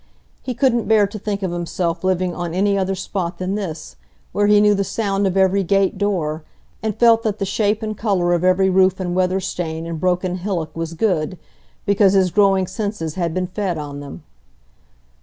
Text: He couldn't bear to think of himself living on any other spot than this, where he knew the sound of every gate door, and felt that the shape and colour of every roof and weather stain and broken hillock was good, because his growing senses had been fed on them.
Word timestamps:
He 0.41 0.55
couldn't 0.55 0.87
bear 0.87 1.05
to 1.05 1.19
think 1.19 1.43
of 1.43 1.51
himself 1.51 2.03
living 2.03 2.33
on 2.33 2.55
any 2.55 2.75
other 2.75 2.95
spot 2.95 3.37
than 3.37 3.53
this, 3.53 3.97
where 4.31 4.47
he 4.47 4.59
knew 4.59 4.73
the 4.73 4.83
sound 4.83 5.27
of 5.27 5.37
every 5.37 5.63
gate 5.63 5.99
door, 5.99 6.43
and 6.81 6.97
felt 6.97 7.21
that 7.21 7.37
the 7.37 7.45
shape 7.45 7.83
and 7.83 7.95
colour 7.95 8.33
of 8.33 8.43
every 8.43 8.67
roof 8.67 8.99
and 8.99 9.13
weather 9.13 9.39
stain 9.39 9.85
and 9.85 9.99
broken 9.99 10.37
hillock 10.37 10.75
was 10.75 10.95
good, 10.95 11.37
because 11.85 12.13
his 12.13 12.31
growing 12.31 12.65
senses 12.65 13.13
had 13.13 13.31
been 13.31 13.45
fed 13.45 13.77
on 13.77 13.99
them. 13.99 14.23